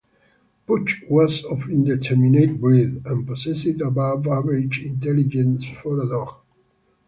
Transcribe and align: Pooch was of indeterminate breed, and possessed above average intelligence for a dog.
Pooch 0.65 1.03
was 1.11 1.43
of 1.45 1.69
indeterminate 1.69 2.59
breed, 2.59 3.03
and 3.05 3.27
possessed 3.27 3.81
above 3.81 4.25
average 4.25 4.81
intelligence 4.83 5.63
for 5.67 6.01
a 6.01 6.07
dog. 6.07 6.39